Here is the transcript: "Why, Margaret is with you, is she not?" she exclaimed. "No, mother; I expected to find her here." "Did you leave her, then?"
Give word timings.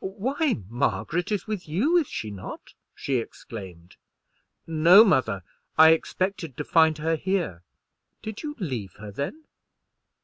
"Why, 0.00 0.64
Margaret 0.68 1.30
is 1.30 1.46
with 1.46 1.68
you, 1.68 1.96
is 1.96 2.08
she 2.08 2.32
not?" 2.32 2.74
she 2.92 3.18
exclaimed. 3.18 3.94
"No, 4.66 5.04
mother; 5.04 5.44
I 5.78 5.90
expected 5.90 6.56
to 6.56 6.64
find 6.64 6.98
her 6.98 7.14
here." 7.14 7.62
"Did 8.20 8.42
you 8.42 8.56
leave 8.58 8.94
her, 8.94 9.12
then?" 9.12 9.44